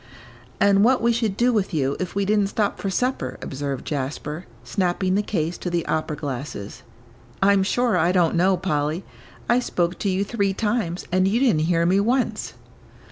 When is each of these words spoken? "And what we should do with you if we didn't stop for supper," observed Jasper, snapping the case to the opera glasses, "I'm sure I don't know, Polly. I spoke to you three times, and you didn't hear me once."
"And 0.59 0.83
what 0.83 0.99
we 0.99 1.11
should 1.13 1.37
do 1.37 1.53
with 1.53 1.75
you 1.75 1.95
if 1.99 2.15
we 2.15 2.25
didn't 2.25 2.47
stop 2.47 2.79
for 2.79 2.89
supper," 2.89 3.37
observed 3.39 3.85
Jasper, 3.85 4.47
snapping 4.63 5.13
the 5.13 5.21
case 5.21 5.59
to 5.59 5.69
the 5.69 5.85
opera 5.85 6.15
glasses, 6.17 6.81
"I'm 7.43 7.61
sure 7.61 7.95
I 7.95 8.11
don't 8.11 8.33
know, 8.33 8.57
Polly. 8.57 9.03
I 9.47 9.59
spoke 9.59 9.99
to 9.99 10.09
you 10.09 10.23
three 10.25 10.55
times, 10.55 11.05
and 11.11 11.27
you 11.27 11.39
didn't 11.39 11.65
hear 11.67 11.85
me 11.85 11.99
once." 11.99 12.53